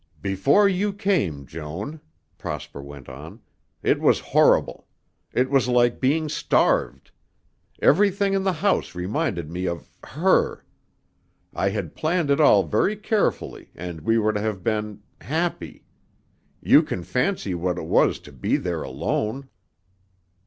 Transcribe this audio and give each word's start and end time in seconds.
"Before 0.23 0.67
you 0.67 0.93
came, 0.93 1.45
Joan," 1.45 2.01
Prosper 2.39 2.81
went 2.81 3.07
on, 3.07 3.39
"it 3.83 3.99
was 3.99 4.19
horrible. 4.33 4.87
It 5.31 5.47
was 5.51 5.67
like 5.67 6.01
being 6.01 6.27
starved. 6.27 7.11
Every 7.79 8.09
thing 8.09 8.33
in 8.33 8.41
the 8.41 8.53
house 8.65 8.95
reminded 8.95 9.51
me 9.51 9.67
of 9.67 9.87
her. 10.03 10.65
I 11.53 11.69
had 11.69 11.93
planned 11.93 12.31
it 12.31 12.41
all 12.41 12.63
very 12.63 12.95
carefully 12.95 13.69
and 13.75 14.01
we 14.01 14.17
were 14.17 14.33
to 14.33 14.41
have 14.41 14.63
been 14.63 15.03
happy. 15.21 15.85
You 16.63 16.81
can 16.81 17.03
fancy 17.03 17.53
what 17.53 17.77
it 17.77 17.85
was 17.85 18.17
to 18.21 18.31
be 18.31 18.57
there 18.57 18.81
alone." 18.81 19.49